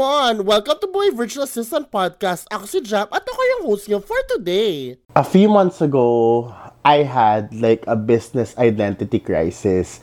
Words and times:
come 0.00 0.08
on! 0.40 0.46
Welcome 0.48 0.80
to 0.80 0.88
Boy 0.88 1.12
Virtual 1.12 1.44
Assistant 1.44 1.92
Podcast. 1.92 2.48
Ako 2.48 2.64
si 2.64 2.80
Jam 2.80 3.04
at 3.12 3.20
ako 3.20 3.36
yung 3.36 3.62
host 3.68 3.84
niyo 3.84 4.00
for 4.00 4.16
today. 4.32 4.96
A 5.12 5.20
few 5.20 5.44
months 5.44 5.84
ago, 5.84 6.48
I 6.80 7.04
had 7.04 7.52
like 7.52 7.84
a 7.84 8.00
business 8.00 8.56
identity 8.56 9.20
crisis. 9.20 10.00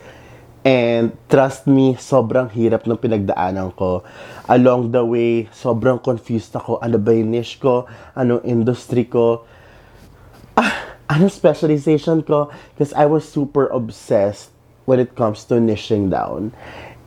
And 0.62 1.18
trust 1.34 1.66
me, 1.66 1.98
sobrang 1.98 2.54
hirap 2.54 2.86
ng 2.86 3.02
pinagdaanan 3.02 3.74
ko. 3.74 4.06
Along 4.46 4.94
the 4.94 5.02
way, 5.02 5.50
sobrang 5.50 5.98
confused 5.98 6.54
ako. 6.54 6.78
Ano 6.86 7.02
ba 7.02 7.18
yung 7.18 7.34
niche 7.34 7.58
ko? 7.58 7.90
Anong 8.14 8.46
industry 8.46 9.10
ko? 9.10 9.50
Ah, 10.54 10.94
anong 11.10 11.34
specialization 11.34 12.22
ko? 12.22 12.54
Because 12.78 12.94
I 12.94 13.10
was 13.10 13.26
super 13.26 13.66
obsessed 13.74 14.54
when 14.86 15.02
it 15.02 15.18
comes 15.18 15.42
to 15.50 15.58
niching 15.58 16.14
down. 16.14 16.54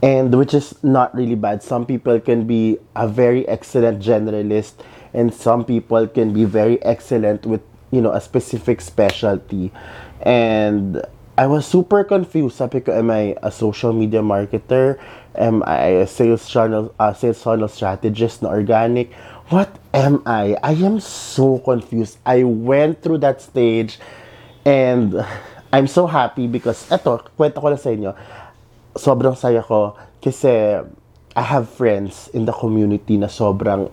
And 0.01 0.33
which 0.33 0.53
is 0.53 0.73
not 0.83 1.13
really 1.13 1.35
bad. 1.35 1.61
Some 1.61 1.85
people 1.85 2.19
can 2.19 2.47
be 2.47 2.77
a 2.95 3.07
very 3.07 3.47
excellent 3.47 4.01
generalist 4.01 4.73
and 5.13 5.33
some 5.33 5.63
people 5.63 6.07
can 6.07 6.33
be 6.33 6.45
very 6.45 6.81
excellent 6.81 7.45
with, 7.45 7.61
you 7.91 8.01
know, 8.01 8.11
a 8.11 8.21
specific 8.21 8.81
specialty. 8.81 9.71
And 10.21 11.05
I 11.37 11.47
was 11.47 11.65
super 11.65 12.03
confused. 12.03 12.57
Sabi 12.57 12.81
ko, 12.81 12.93
am 12.97 13.09
I 13.09 13.35
a 13.41 13.51
social 13.51 13.93
media 13.93 14.21
marketer? 14.21 14.99
Am 15.35 15.63
I 15.65 16.03
a 16.03 16.07
sales 16.07 16.47
channel, 16.49 16.93
uh, 16.99 17.13
sales 17.13 17.41
channel 17.43 17.67
strategist 17.67 18.41
na 18.41 18.49
organic? 18.49 19.13
What 19.49 19.69
am 19.93 20.23
I? 20.25 20.55
I 20.63 20.73
am 20.73 20.99
so 20.99 21.59
confused. 21.59 22.17
I 22.25 22.43
went 22.43 23.01
through 23.01 23.19
that 23.19 23.41
stage 23.41 23.99
and 24.65 25.15
I'm 25.73 25.87
so 25.87 26.05
happy 26.05 26.47
because 26.47 26.83
eto, 26.91 27.23
kwento 27.39 27.63
ko 27.63 27.71
lang 27.71 27.79
sa 27.79 27.95
inyo 27.95 28.11
sobrang 28.95 29.35
saya 29.37 29.63
ko 29.63 29.95
kasi 30.19 30.81
I 31.31 31.43
have 31.43 31.71
friends 31.71 32.27
in 32.35 32.43
the 32.43 32.51
community 32.51 33.15
na 33.15 33.31
sobrang 33.31 33.87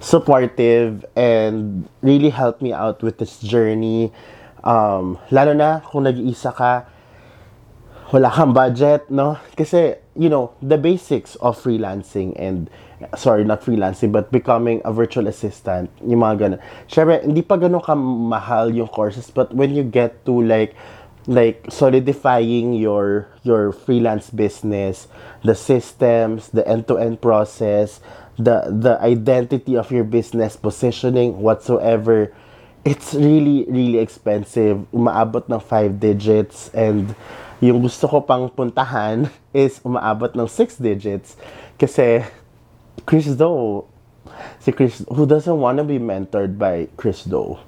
supportive 0.00 1.04
and 1.14 1.86
really 2.00 2.30
help 2.30 2.60
me 2.64 2.72
out 2.72 3.02
with 3.02 3.18
this 3.18 3.38
journey. 3.38 4.10
Um, 4.64 5.18
lalo 5.30 5.52
na 5.52 5.84
kung 5.84 6.08
nag-iisa 6.08 6.50
ka, 6.54 6.88
wala 8.12 8.28
kang 8.28 8.52
budget, 8.52 9.08
no? 9.08 9.36
Kasi, 9.56 9.96
you 10.16 10.28
know, 10.28 10.52
the 10.60 10.76
basics 10.76 11.36
of 11.40 11.56
freelancing 11.56 12.36
and, 12.36 12.68
sorry, 13.16 13.44
not 13.44 13.62
freelancing, 13.64 14.12
but 14.12 14.32
becoming 14.32 14.82
a 14.84 14.92
virtual 14.92 15.28
assistant, 15.28 15.88
yung 16.04 16.20
mga 16.20 16.34
ganun. 16.36 16.60
Siyempre, 16.88 17.24
hindi 17.24 17.40
pa 17.40 17.56
ganun 17.56 17.80
kamahal 17.80 18.74
yung 18.76 18.88
courses, 18.88 19.32
but 19.32 19.52
when 19.56 19.72
you 19.72 19.84
get 19.84 20.24
to 20.28 20.40
like, 20.44 20.76
like 21.26 21.66
solidifying 21.70 22.74
your 22.74 23.28
your 23.46 23.70
freelance 23.70 24.30
business 24.30 25.06
the 25.46 25.54
systems 25.54 26.50
the 26.50 26.66
end-to-end 26.66 27.22
process 27.22 28.00
the 28.38 28.64
the 28.72 28.96
identity 29.00 29.76
of 29.76 29.90
your 29.90 30.04
business 30.04 30.56
positioning 30.56 31.40
whatsoever. 31.40 32.32
It's 32.84 33.14
really 33.14 33.64
really 33.68 33.98
expensive. 33.98 34.82
Umaabot 34.90 35.46
ng 35.46 35.60
5 35.60 36.00
digits. 36.00 36.72
And 36.74 37.14
yung 37.62 37.84
gusto 37.84 38.08
ko 38.08 38.24
pang 38.24 38.50
puntahan 38.50 39.30
is 39.54 39.78
umaabot 39.84 40.34
ng 40.34 40.48
6 40.48 40.80
digits. 40.80 41.36
Kasi 41.78 42.24
Chris 43.04 43.28
Doe 43.36 43.86
si 44.62 44.72
Chris 44.72 45.04
who 45.12 45.26
doesn't 45.26 45.58
want 45.58 45.76
to 45.76 45.84
be 45.84 46.00
mentored 46.00 46.56
by 46.56 46.88
Chris 46.96 47.22
Doe? 47.28 47.60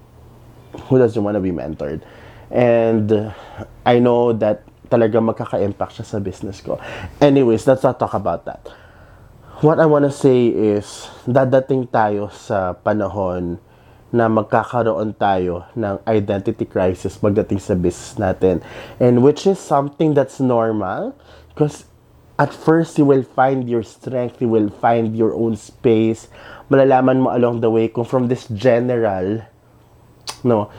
Who 0.91 0.98
doesn't 0.98 1.22
want 1.22 1.38
to 1.38 1.44
be 1.44 1.55
mentored 1.55 2.02
And 2.55 3.34
I 3.83 3.98
know 3.98 4.30
that 4.38 4.62
talaga 4.86 5.19
magkaka-impact 5.19 5.98
siya 5.98 6.06
sa 6.06 6.19
business 6.22 6.62
ko. 6.62 6.78
Anyways, 7.19 7.66
let's 7.66 7.83
not 7.83 7.98
talk 7.98 8.14
about 8.14 8.47
that. 8.47 8.62
What 9.59 9.82
I 9.82 9.91
want 9.91 10.06
to 10.06 10.15
say 10.15 10.54
is, 10.54 11.10
dadating 11.26 11.91
tayo 11.91 12.31
sa 12.31 12.78
panahon 12.78 13.59
na 14.15 14.31
magkakaroon 14.31 15.19
tayo 15.19 15.66
ng 15.75 15.98
identity 16.06 16.62
crisis 16.62 17.19
pagdating 17.19 17.59
sa 17.59 17.75
business 17.75 18.15
natin. 18.15 18.62
And 19.03 19.26
which 19.26 19.50
is 19.50 19.59
something 19.59 20.15
that's 20.15 20.38
normal 20.38 21.19
because 21.50 21.91
at 22.38 22.54
first 22.54 22.94
you 22.98 23.06
will 23.06 23.26
find 23.26 23.66
your 23.66 23.82
strength, 23.82 24.38
you 24.38 24.47
will 24.47 24.71
find 24.71 25.19
your 25.19 25.34
own 25.34 25.59
space. 25.59 26.31
Malalaman 26.71 27.26
mo 27.26 27.34
along 27.34 27.59
the 27.59 27.71
way 27.71 27.91
kung 27.91 28.06
from 28.06 28.31
this 28.31 28.47
general, 28.54 29.42
no, 30.47 30.71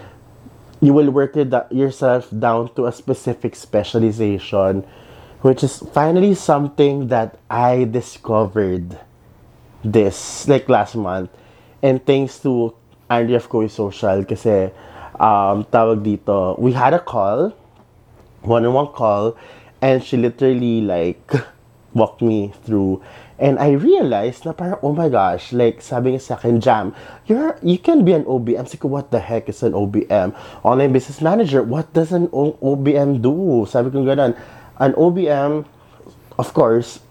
you 0.86 0.94
will 0.94 1.10
work 1.10 1.34
yourself 1.72 2.30
down 2.30 2.70
to 2.76 2.86
a 2.86 2.92
specific 2.92 3.56
specialization, 3.56 4.86
which 5.42 5.64
is 5.64 5.82
finally 5.92 6.36
something 6.36 7.08
that 7.08 7.40
I 7.50 7.86
discovered 7.86 8.94
this 9.84 10.48
like 10.48 10.70
last 10.70 10.94
month. 10.94 11.32
And 11.82 12.06
thanks 12.06 12.38
to 12.46 12.76
Andrea 13.10 13.38
of 13.38 13.50
Koi 13.50 13.66
Social 13.66 14.24
kasi 14.26 14.70
um, 15.18 15.66
tawag 15.74 16.06
dito, 16.06 16.54
we 16.60 16.72
had 16.72 16.94
a 16.94 17.02
call, 17.02 17.50
one-on-one 18.42 18.94
call, 18.94 19.38
and 19.82 20.04
she 20.04 20.18
literally 20.18 20.82
like 20.82 21.34
walked 21.96 22.22
me 22.22 22.54
through 22.68 23.02
And 23.36 23.60
I 23.60 23.76
realized 23.76 24.48
na 24.48 24.56
parang, 24.56 24.80
oh 24.80 24.96
my 24.96 25.12
gosh, 25.12 25.52
like 25.52 25.84
sabi 25.84 26.16
niya 26.16 26.24
sa 26.24 26.40
akin, 26.40 26.64
Jam, 26.64 26.96
you're, 27.28 27.60
you 27.60 27.76
can 27.76 28.08
be 28.08 28.16
an 28.16 28.24
OBM. 28.24 28.64
Sabi 28.64 28.80
ko, 28.80 28.88
what 28.88 29.12
the 29.12 29.20
heck 29.20 29.52
is 29.52 29.60
an 29.60 29.76
OBM? 29.76 30.32
Online 30.64 30.92
Business 30.96 31.20
Manager, 31.20 31.60
what 31.60 31.92
does 31.92 32.16
an 32.16 32.32
o- 32.32 32.56
OBM 32.64 33.20
do? 33.20 33.68
Sabi 33.68 33.92
ko 33.92 34.08
ganun. 34.08 34.40
An 34.80 34.96
OBM, 34.96 35.68
of 36.40 36.48
course, 36.56 37.04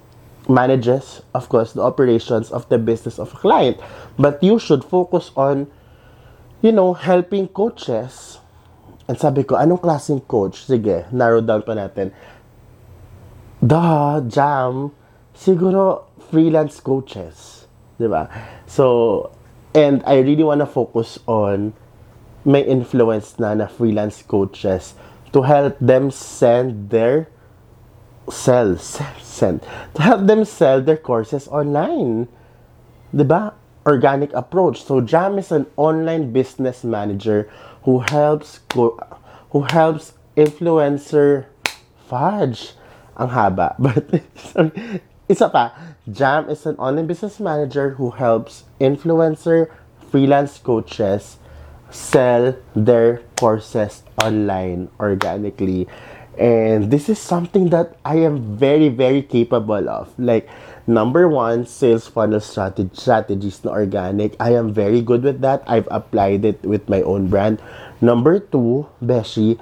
manages, 0.49 1.21
of 1.37 1.49
course, 1.53 1.77
the 1.77 1.85
operations 1.85 2.49
of 2.49 2.65
the 2.73 2.81
business 2.81 3.21
of 3.21 3.37
a 3.37 3.37
client. 3.37 3.77
But 4.17 4.41
you 4.41 4.57
should 4.57 4.81
focus 4.81 5.29
on, 5.37 5.69
you 6.65 6.73
know, 6.73 6.97
helping 6.97 7.53
coaches. 7.53 8.41
And 9.05 9.21
sabi 9.21 9.45
ko, 9.45 9.61
anong 9.61 9.85
klaseng 9.85 10.25
coach? 10.25 10.65
Sige, 10.65 11.05
narrow 11.13 11.45
down 11.45 11.69
pa 11.69 11.77
natin. 11.77 12.17
Duh, 13.65 14.21
Jam, 14.29 14.93
siguro 15.33 16.05
freelance 16.29 16.85
coaches, 16.85 17.65
'di 17.97 18.13
ba? 18.13 18.29
So, 18.69 19.33
and 19.73 20.05
I 20.05 20.21
really 20.21 20.45
want 20.45 20.61
to 20.61 20.69
focus 20.69 21.17
on 21.25 21.73
may 22.45 22.61
influence 22.61 23.41
na 23.41 23.57
na 23.57 23.65
freelance 23.65 24.21
coaches 24.21 24.93
to 25.33 25.49
help 25.49 25.81
them 25.81 26.13
send 26.13 26.93
their 26.93 27.33
sell, 28.29 28.77
sell, 28.77 29.17
send, 29.25 29.65
to 29.97 30.01
help 30.05 30.29
them 30.29 30.45
sell 30.45 30.85
their 30.85 31.01
courses 31.01 31.49
online. 31.49 32.29
'Di 33.17 33.25
ba? 33.25 33.57
Organic 33.89 34.29
approach. 34.37 34.85
So 34.85 35.01
Jam 35.01 35.41
is 35.41 35.49
an 35.49 35.65
online 35.81 36.37
business 36.37 36.85
manager 36.85 37.49
who 37.89 38.05
helps 38.13 38.61
who 38.77 39.61
helps 39.73 40.21
influencer 40.37 41.49
fudge 42.05 42.77
ang 43.19 43.31
haba. 43.31 43.77
But 43.83 44.07
isa 45.29 45.49
pa, 45.49 45.73
Jam 46.11 46.51
is 46.51 46.67
an 46.67 46.77
online 46.77 47.07
business 47.07 47.41
manager 47.41 47.97
who 47.97 48.11
helps 48.13 48.65
influencer 48.81 49.73
freelance 50.13 50.59
coaches 50.59 51.39
sell 51.91 52.55
their 52.75 53.23
courses 53.39 54.03
online 54.23 54.91
organically. 55.01 55.89
And 56.35 56.91
this 56.91 57.09
is 57.09 57.23
something 57.23 57.71
that 57.71 57.95
I 58.05 58.19
am 58.27 58.59
very, 58.59 58.91
very 58.91 59.23
capable 59.23 59.89
of. 59.89 60.11
Like, 60.19 60.51
number 60.87 61.29
one, 61.29 61.65
sales 61.67 62.11
funnel 62.11 62.43
strategy, 62.43 62.91
strategies 62.93 63.63
na 63.63 63.71
organic. 63.71 64.35
I 64.43 64.59
am 64.59 64.75
very 64.75 65.01
good 65.01 65.23
with 65.23 65.41
that. 65.43 65.63
I've 65.67 65.87
applied 65.91 66.45
it 66.45 66.59
with 66.67 66.89
my 66.91 67.03
own 67.03 67.31
brand. 67.31 67.63
Number 68.03 68.43
two, 68.43 68.91
Beshi, 68.99 69.59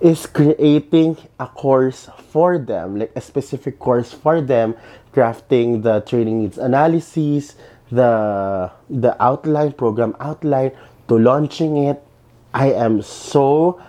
is 0.00 0.26
creating 0.26 1.16
a 1.38 1.46
course 1.46 2.08
for 2.30 2.58
them, 2.58 2.98
like 2.98 3.12
a 3.14 3.20
specific 3.20 3.78
course 3.78 4.12
for 4.12 4.40
them, 4.40 4.74
crafting 5.12 5.82
the 5.82 6.00
training 6.00 6.42
needs 6.42 6.58
analysis, 6.58 7.54
the 7.90 8.70
the 8.90 9.14
outline, 9.22 9.72
program 9.72 10.16
outline, 10.20 10.72
to 11.08 11.18
launching 11.18 11.76
it. 11.78 12.02
I 12.54 12.70
am 12.72 13.02
so 13.02 13.80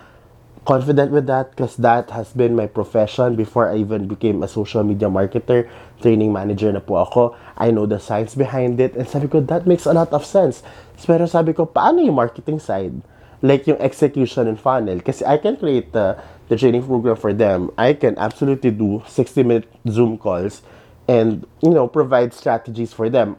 confident 0.66 1.12
with 1.12 1.26
that 1.30 1.54
because 1.54 1.78
that 1.78 2.10
has 2.10 2.34
been 2.34 2.58
my 2.58 2.66
profession 2.66 3.36
before 3.36 3.70
I 3.70 3.78
even 3.78 4.08
became 4.08 4.42
a 4.42 4.48
social 4.50 4.82
media 4.82 5.06
marketer, 5.08 5.70
training 6.02 6.34
manager 6.34 6.74
na 6.74 6.82
po 6.82 7.06
ako. 7.06 7.38
I 7.56 7.70
know 7.70 7.86
the 7.86 8.02
science 8.02 8.34
behind 8.34 8.82
it 8.82 8.98
and 8.98 9.06
sabi 9.06 9.30
ko, 9.30 9.40
that 9.46 9.66
makes 9.66 9.86
a 9.86 9.94
lot 9.94 10.10
of 10.12 10.26
sense. 10.26 10.66
Pero 11.06 11.30
sabi 11.30 11.54
ko, 11.54 11.70
paano 11.70 12.02
yung 12.02 12.18
marketing 12.18 12.58
side? 12.58 12.98
Like 13.42 13.66
yung 13.66 13.78
execution 13.78 14.46
and 14.46 14.58
funnel. 14.58 15.00
Kasi 15.00 15.24
I 15.24 15.38
can 15.38 15.56
create 15.56 15.92
the, 15.92 16.20
the 16.48 16.56
training 16.56 16.86
program 16.86 17.16
for 17.16 17.32
them. 17.32 17.70
I 17.76 17.92
can 17.92 18.18
absolutely 18.18 18.70
do 18.70 19.02
60 19.06 19.42
minute 19.42 19.72
Zoom 19.88 20.18
calls 20.18 20.62
and, 21.08 21.46
you 21.62 21.70
know, 21.70 21.86
provide 21.86 22.34
strategies 22.34 22.92
for 22.92 23.08
them. 23.08 23.36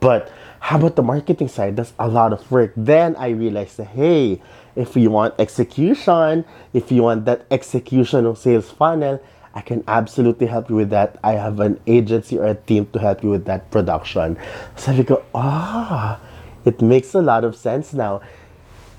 But 0.00 0.30
how 0.60 0.78
about 0.78 0.96
the 0.96 1.02
marketing 1.02 1.48
side? 1.48 1.76
That's 1.76 1.92
a 1.98 2.08
lot 2.08 2.32
of 2.32 2.50
work. 2.50 2.72
Then 2.76 3.16
I 3.16 3.30
realized 3.30 3.80
hey, 3.80 4.42
if 4.76 4.96
you 4.96 5.10
want 5.10 5.34
execution, 5.38 6.44
if 6.72 6.92
you 6.92 7.02
want 7.02 7.24
that 7.24 7.46
execution 7.50 8.26
of 8.26 8.38
sales 8.38 8.70
funnel, 8.70 9.22
I 9.54 9.60
can 9.60 9.82
absolutely 9.88 10.46
help 10.46 10.68
you 10.68 10.76
with 10.76 10.90
that. 10.90 11.18
I 11.24 11.32
have 11.32 11.58
an 11.60 11.80
agency 11.86 12.38
or 12.38 12.46
a 12.46 12.54
team 12.54 12.86
to 12.92 12.98
help 12.98 13.24
you 13.24 13.30
with 13.30 13.46
that 13.46 13.70
production. 13.70 14.36
Sabi 14.76 15.02
go, 15.02 15.24
ah, 15.34 16.20
it 16.64 16.80
makes 16.80 17.14
a 17.14 17.22
lot 17.22 17.44
of 17.44 17.56
sense 17.56 17.92
now. 17.92 18.20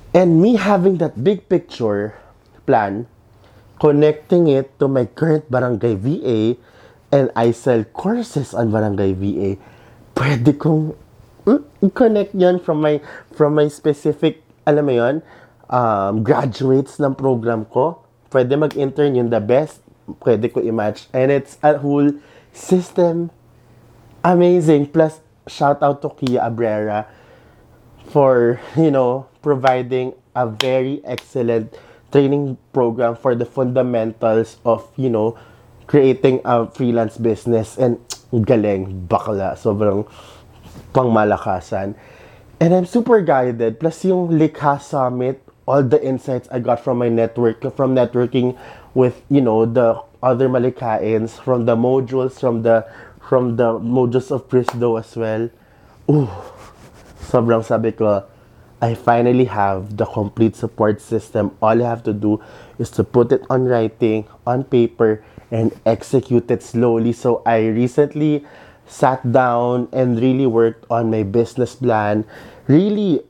And 0.09 0.41
me 0.41 0.57
having 0.57 0.97
that 0.97 1.21
big 1.21 1.45
picture 1.49 2.17
plan, 2.65 3.05
connecting 3.77 4.49
it 4.49 4.73
to 4.81 4.89
my 4.89 5.05
current 5.05 5.45
barangay 5.53 5.95
VA, 6.01 6.57
and 7.13 7.29
I 7.37 7.53
sell 7.53 7.85
courses 7.85 8.53
on 8.53 8.73
barangay 8.73 9.13
VA, 9.13 9.49
pwede 10.17 10.57
kong 10.57 10.97
mm, 11.45 11.61
i-connect 11.85 12.33
yan 12.33 12.57
from 12.57 12.81
my, 12.81 13.01
from 13.29 13.53
my 13.53 13.69
specific, 13.69 14.41
alam 14.65 14.89
mo 14.89 14.93
yun, 14.97 15.15
um, 15.69 16.25
graduates 16.25 16.97
ng 16.97 17.13
program 17.13 17.69
ko. 17.69 18.01
Pwede 18.33 18.57
mag-intern 18.57 19.13
yun 19.13 19.29
the 19.29 19.41
best. 19.41 19.85
Pwede 20.25 20.49
ko 20.49 20.61
i-match. 20.61 21.05
And 21.13 21.29
it's 21.29 21.61
a 21.61 21.77
whole 21.77 22.17
system. 22.49 23.29
Amazing. 24.25 24.89
Plus, 24.89 25.21
shout 25.45 25.81
out 25.85 26.01
to 26.01 26.09
Kia 26.09 26.41
Abrera 26.41 27.05
for, 28.09 28.57
you 28.73 28.89
know, 28.89 29.28
providing 29.41 30.13
a 30.35 30.47
very 30.47 31.01
excellent 31.05 31.75
training 32.11 32.57
program 32.73 33.15
for 33.15 33.35
the 33.35 33.45
fundamentals 33.45 34.57
of, 34.65 34.87
you 34.95 35.09
know, 35.09 35.37
creating 35.87 36.41
a 36.45 36.69
freelance 36.69 37.17
business. 37.17 37.77
And 37.77 37.99
galing, 38.45 39.07
bakla. 39.07 39.57
Sobrang 39.57 40.05
pangmalakasan. 40.93 41.95
And 42.59 42.73
I'm 42.73 42.85
super 42.85 43.21
guided. 43.21 43.79
Plus 43.79 44.03
yung 44.05 44.29
Likha 44.35 44.81
Summit, 44.81 45.41
all 45.65 45.83
the 45.83 46.01
insights 46.03 46.47
I 46.51 46.59
got 46.59 46.83
from 46.83 46.97
my 46.97 47.09
network, 47.09 47.61
from 47.75 47.95
networking 47.95 48.57
with, 48.93 49.21
you 49.29 49.41
know, 49.41 49.65
the 49.65 50.01
other 50.21 50.49
Malikains, 50.49 51.39
from 51.39 51.65
the 51.65 51.75
modules, 51.75 52.39
from 52.39 52.63
the 52.63 52.85
from 53.29 53.55
the 53.55 53.77
modules 53.79 54.31
of 54.31 54.49
Prisdo 54.49 54.97
as 54.97 55.15
well. 55.15 55.49
Ooh, 56.09 56.27
sobrang 57.29 57.63
sabi 57.63 57.93
ko, 57.93 58.25
I 58.81 58.95
finally 58.95 59.45
have 59.45 59.97
the 59.97 60.05
complete 60.05 60.55
support 60.55 61.01
system. 61.01 61.51
All 61.61 61.83
I 61.83 61.87
have 61.87 62.03
to 62.03 62.13
do 62.13 62.39
is 62.79 62.89
to 62.91 63.03
put 63.03 63.31
it 63.31 63.43
on 63.49 63.65
writing, 63.65 64.27
on 64.47 64.63
paper, 64.63 65.23
and 65.51 65.75
execute 65.85 66.49
it 66.49 66.63
slowly. 66.63 67.11
So 67.11 67.41
I 67.45 67.67
recently 67.67 68.45
sat 68.87 69.19
down 69.31 69.89
and 69.91 70.19
really 70.19 70.47
worked 70.47 70.85
on 70.89 71.11
my 71.11 71.23
business 71.23 71.75
plan, 71.75 72.23
really 72.67 73.21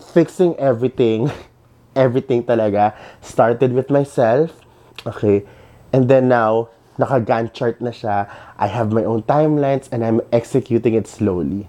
fixing 0.00 0.56
everything, 0.56 1.30
everything 1.96 2.44
talaga. 2.44 2.96
Started 3.20 3.72
with 3.72 3.90
myself, 3.90 4.52
okay, 5.04 5.44
and 5.92 6.08
then 6.08 6.28
now, 6.28 6.68
naka 6.96 7.20
Gantt 7.20 7.52
chart 7.52 7.80
na 7.80 7.90
siya. 7.90 8.32
I 8.56 8.66
have 8.66 8.92
my 8.92 9.04
own 9.04 9.22
timelines 9.28 9.92
and 9.92 10.04
I'm 10.04 10.20
executing 10.32 10.94
it 10.94 11.06
slowly. 11.06 11.68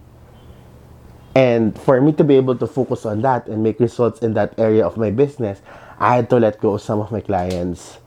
And 1.37 1.77
for 1.77 2.01
me 2.01 2.17
to 2.17 2.25
be 2.25 2.33
able 2.33 2.57
to 2.57 2.65
focus 2.65 3.05
on 3.05 3.21
that 3.21 3.45
and 3.45 3.61
make 3.61 3.77
results 3.77 4.25
in 4.25 4.33
that 4.33 4.57
area 4.57 4.81
of 4.81 4.97
my 4.97 5.13
business, 5.13 5.61
I 6.01 6.17
had 6.17 6.33
to 6.33 6.41
let 6.41 6.57
go 6.57 6.73
of 6.73 6.81
some 6.81 6.97
of 6.97 7.13
my 7.13 7.21
clients. 7.21 8.01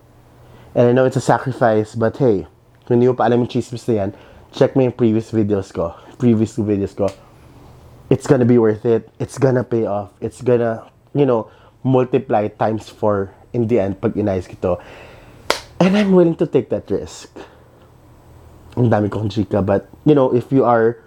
And 0.75 0.89
I 0.89 0.93
know 0.93 1.07
it's 1.07 1.15
a 1.15 1.23
sacrifice, 1.23 1.95
but 1.95 2.19
hey, 2.19 2.51
kung 2.91 2.99
mo 2.99 3.15
pa 3.15 3.31
alam 3.31 3.47
yung 3.47 3.51
chismis 3.55 3.87
na 3.87 3.95
yan, 3.95 4.11
check 4.51 4.75
yung 4.75 4.91
previous 4.91 5.31
videos 5.31 5.71
ko. 5.71 5.95
Previous 6.19 6.59
videos 6.59 6.91
ko. 6.91 7.07
It's 8.11 8.27
gonna 8.27 8.43
be 8.43 8.59
worth 8.59 8.83
it. 8.83 9.07
It's 9.23 9.39
gonna 9.39 9.63
pay 9.63 9.87
off. 9.87 10.11
It's 10.19 10.43
gonna, 10.43 10.91
you 11.15 11.23
know, 11.23 11.55
multiply 11.87 12.51
times 12.51 12.91
four 12.91 13.31
in 13.55 13.71
the 13.71 13.79
end 13.79 14.03
pag 14.03 14.19
inayos 14.19 14.51
ko 14.51 14.59
to. 14.59 14.73
And 15.79 15.95
I'm 15.95 16.19
willing 16.19 16.35
to 16.43 16.51
take 16.51 16.67
that 16.75 16.91
risk. 16.91 17.31
Ang 18.75 18.91
dami 18.91 19.07
kong 19.07 19.31
chika. 19.31 19.63
But, 19.63 19.87
you 20.03 20.19
know, 20.19 20.35
if 20.35 20.51
you 20.51 20.67
are 20.67 20.99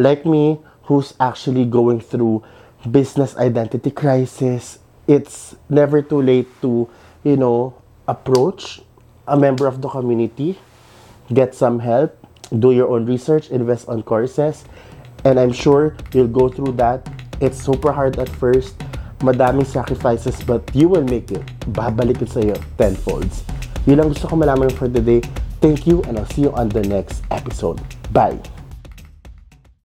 like 0.00 0.24
me, 0.24 0.64
who's 0.88 1.12
actually 1.20 1.64
going 1.64 2.00
through 2.00 2.42
business 2.90 3.36
identity 3.36 3.90
crisis, 3.90 4.78
it's 5.06 5.54
never 5.68 6.00
too 6.00 6.20
late 6.20 6.48
to, 6.62 6.88
you 7.24 7.36
know, 7.36 7.76
approach 8.08 8.80
a 9.28 9.36
member 9.36 9.66
of 9.66 9.82
the 9.82 9.88
community, 9.88 10.58
get 11.32 11.54
some 11.54 11.78
help, 11.78 12.16
do 12.58 12.72
your 12.72 12.88
own 12.88 13.04
research, 13.04 13.50
invest 13.50 13.86
on 13.88 14.02
courses, 14.02 14.64
and 15.24 15.38
I'm 15.38 15.52
sure 15.52 15.94
you'll 16.12 16.32
go 16.32 16.48
through 16.48 16.72
that. 16.80 17.06
It's 17.40 17.60
super 17.60 17.92
hard 17.92 18.18
at 18.18 18.28
first, 18.28 18.78
madaming 19.20 19.66
sacrifices, 19.66 20.42
but 20.42 20.64
you 20.74 20.88
will 20.88 21.04
make 21.04 21.30
it. 21.30 21.44
Babalik 21.72 22.22
it 22.22 22.32
sa'yo 22.32 22.56
tenfolds. 22.80 23.44
Yun 23.84 24.00
lang 24.00 24.08
gusto 24.08 24.28
ko 24.28 24.36
malaman 24.36 24.72
for 24.72 24.88
the 24.88 25.00
day. 25.00 25.20
Thank 25.60 25.86
you, 25.86 26.00
and 26.08 26.16
I'll 26.16 26.30
see 26.32 26.48
you 26.48 26.52
on 26.56 26.72
the 26.72 26.82
next 26.82 27.22
episode. 27.30 27.76
Bye! 28.08 28.57